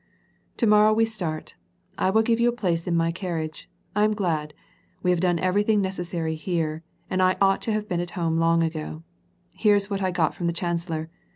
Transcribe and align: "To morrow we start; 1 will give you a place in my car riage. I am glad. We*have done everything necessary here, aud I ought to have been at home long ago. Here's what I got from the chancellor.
"To 0.57 0.65
morrow 0.65 0.93
we 0.93 1.05
start; 1.05 1.53
1 1.99 2.11
will 2.15 2.23
give 2.23 2.39
you 2.39 2.49
a 2.49 2.53
place 2.53 2.87
in 2.87 2.95
my 2.95 3.11
car 3.11 3.35
riage. 3.37 3.67
I 3.95 4.03
am 4.03 4.15
glad. 4.15 4.55
We*have 5.03 5.19
done 5.19 5.37
everything 5.37 5.79
necessary 5.79 6.33
here, 6.33 6.83
aud 7.11 7.21
I 7.21 7.37
ought 7.39 7.61
to 7.69 7.73
have 7.73 7.87
been 7.87 7.99
at 7.99 8.09
home 8.17 8.37
long 8.37 8.63
ago. 8.63 9.03
Here's 9.53 9.91
what 9.91 10.01
I 10.01 10.09
got 10.09 10.33
from 10.33 10.47
the 10.47 10.53
chancellor. 10.57 11.11